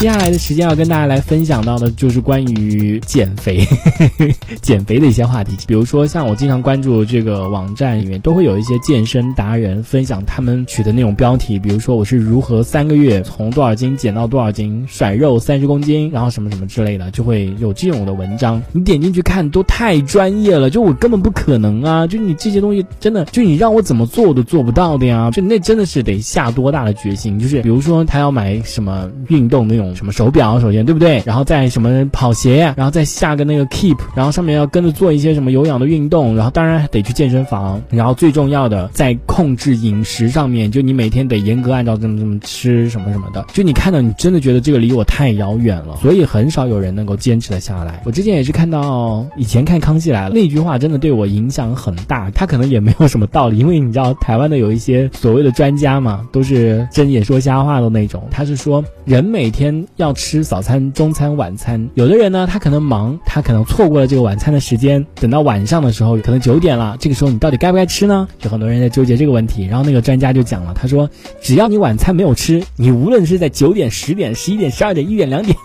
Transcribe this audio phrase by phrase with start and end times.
[0.00, 3.68] 接下来的时间要跟大家来分享到的就是关于减肥、
[4.62, 5.54] 减肥的一些话题。
[5.66, 18.62] 比如说，像我经常关注这个网站里面，都会有一些健身达人分享他们取的那种标题，比如说我是如何三个月从多少斤减到多少斤，甩肉三十公斤，然后什么什么之类的，就会有这种的文章。
[18.72, 22.06] 你点进去看都太专业了，就我根本不可能啊！
[22.06, 25.30] 就你这些东西真的，就你让我怎么做我都做不到的呀！
[25.30, 27.38] 就那真的是得下多大的决心？
[27.38, 31.22] 就是比如说他要买什么运动那种什么手表，首先对不对？
[31.24, 43.44] 然后再什么跑鞋，然后再下个那个 Keep，然后上面要跟着做一些什么有氧的运动，然后当然得去健身房，然后最重要的在控制饮食上面，就你每天得严格按照这么这么吃什么什么的。
[43.52, 48.02] 就你看到你真的觉得这个离我太遥远了，所以很少有人能够坚持的下来。
[48.04, 52.30] 我之前也是看到以前看康熙来了那句话，真的对我影响很大。
[52.30, 58.22] 他可能也没有什么道理，因为你知道台湾的有一些所谓的专家嘛，都是睁眼说瞎话的那种。
[58.30, 61.88] 他是说人每天要吃早餐、中餐、晚餐。
[61.94, 68.28] 有的人呢，他可能忙，他可能错过了这个晚餐的时间，等到晚上的时候，可能九点了，这个时候你到底该不该吃呢？
[68.42, 69.66] 有很多人在纠结这个问题。
[69.66, 71.08] 然后那个专家就讲了，他说
[71.40, 75.56] 只要你晚餐没有吃，你无论是在九点、十点、十一点、十二点、一点、两点，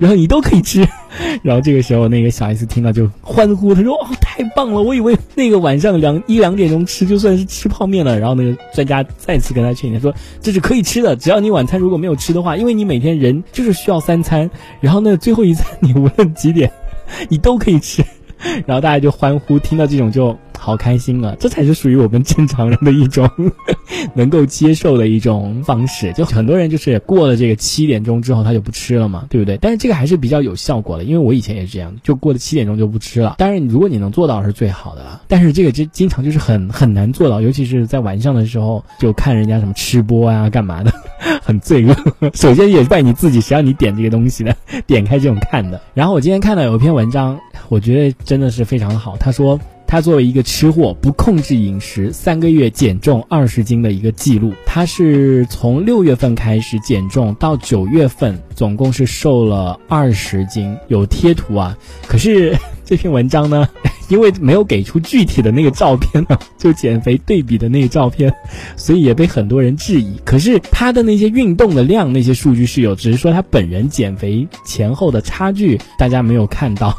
[0.00, 0.86] 然后你都可以吃。
[1.42, 4.82] 然后这个时候，那个小 S 听到就欢呼，他说：“哦，太棒了！
[4.82, 14.48] 我以为那个晚上两一两点钟吃就算是吃泡面了。”然后那个专家再次跟他劝解说：“这是可以吃的，只要你晚餐如果没有吃的话，因为你每天人就是需要三餐，
[14.80, 16.70] 然后那最后一餐你无论几点，
[17.28, 18.04] 你都可以吃。”
[18.66, 21.34] 然后大家就欢呼，听到这种就好开心啊！
[21.38, 23.28] 这才是属于我们正常人的一种
[24.14, 26.12] 能够接受的一种方式。
[26.14, 29.56] 就很多人就是过了这个七点钟之后，他就不吃了嘛，对不对？
[29.60, 33.36] 但是这个还是比较有效果的，因为我以前也是这样，就过了七点钟就不吃了。
[33.38, 35.22] 当然，如果你能做到是最好的了。
[35.28, 40.92] 但是这个就经常就是很很难做到，尤其是在晚上的时候，就看人家什么吃播啊、干嘛的，
[41.42, 41.94] 很罪恶。
[42.34, 44.56] 首先也怪你自己，谁让你点这个东西的，
[44.86, 45.80] 点开这种看的。
[45.94, 49.16] 然后我今天看到有一篇文章，我觉得真的是非常好。
[49.16, 49.58] 他说。
[49.86, 54.52] 他作为一个吃货，不控制饮食，三个月减重二十斤的一个记录。
[54.66, 61.78] 他是从六月份开始减重，到九月份总共是瘦了二十斤，有贴图啊。
[62.06, 63.68] 可是这篇文章呢，
[64.08, 68.32] 因为没有给出具体的那个照片呢， 就减肥对比的那个照片，
[68.76, 70.16] 所以也被很多人质疑。
[70.24, 76.96] 可是他的那些运动的量，那些数据是有，只是说他本人减肥前后的差距，大家没有看到。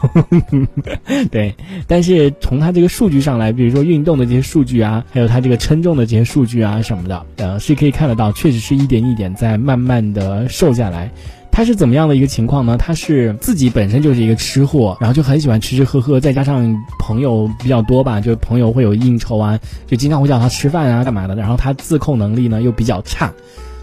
[1.31, 1.55] 对，
[1.87, 11.09] 但是从他这个数据上来，比如说运动的这些数据啊，还有他这个称重的这些数据啊什么的，呃，是可以看得到，确实是一点一点在慢慢的瘦下来。
[11.57, 12.78] 他是怎么样的一个情况呢？
[12.78, 21.34] 他是自己本身就是一个吃货，然后就很喜欢吃吃喝喝，再加上朋友比较多吧，就朋友会有应酬啊，就经常会叫他吃饭啊，干嘛的。
[21.34, 23.34] 然后他自控能力呢又比较差，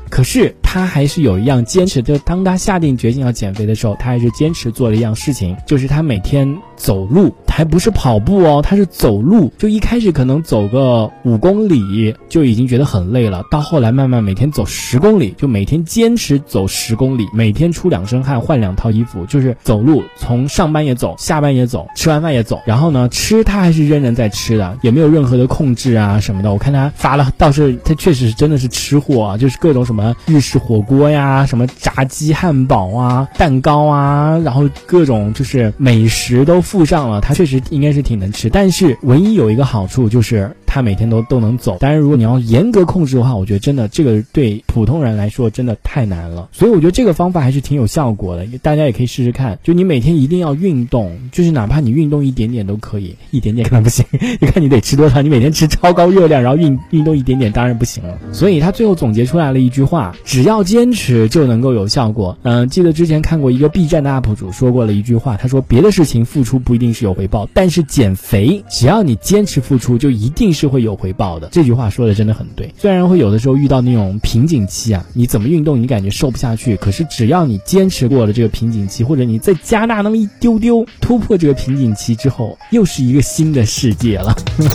[0.08, 9.52] 可是他还是有一样坚持，就当他下定决心要减肥的时候，他还是坚持做了一样事情，就是他每天走路，还不是跑步哦，他是走路。
[9.56, 22.60] 就一开始可能走个五公里就已经觉得很累了，到后来慢慢每天走十公里，就每天坚持走十公里，每天出两身汗，换两套衣服，就是走路，从上班也走，下班也走，吃完饭也走。
[22.66, 26.52] 然后呢，吃他还是仍然在吃的，也没有任何的控制啊什么的。
[26.52, 37.20] 我看他发了，倒是他确实是真的是吃货啊，就是各种什么日式火锅呀，什么炸鸡汉堡啊，蛋糕啊，然后各种就是美食都附上了。
[37.20, 41.76] 他确确实应该是挺能吃，但是唯一有一个好处就是他每天都都能走。
[41.78, 46.48] 当然，如果你要严格控制的话，我觉得真的这个对普通人来说真的太难了。
[46.50, 49.56] 所以我觉得这个方法还是挺有效果的，大家也可以试试看。
[49.62, 54.04] 就你每天一定要运动，就是哪怕你运动一点点都可以，一点点 可能不行。
[54.40, 55.22] 你看你得吃多少？
[55.22, 58.18] 你每天吃超高热量，然后运运动一点点，当然不行了。
[58.32, 62.36] 所以他最后总结出来了一句话：只要坚持就能够有效果。
[62.42, 71.48] 嗯，记得之前看过一个 B 站的 UP 主说过了一句话，他说别的事情付出不一定是有回报，但是减肥只要你坚持付出，就一定是会有回报的。
[71.52, 72.72] 这句话说的真的很对。
[72.78, 84.34] 虽然会有的时候遇到那种瓶颈期啊，你怎么运动你感觉瘦不下去，可是只要你坚持过了这个瓶颈期，或者你再加大那么一丢丢，突破这个瓶颈期之后，又是一个新的世界了。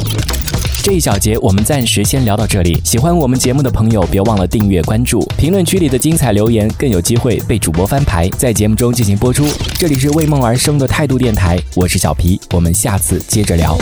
[0.82, 2.80] 这一小节我们暂时先聊到这里。
[2.86, 5.20] 喜欢我们节目的朋友，别忘了订阅关注。
[5.38, 9.46] 评论区里的精彩留言更有机会被主播翻牌，在节目中进行播出。
[9.78, 13.78] 这里是为梦而生的态度电台，我是小皮，我们下次接着聊。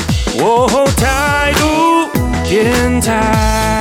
[2.48, 3.77] 天，台。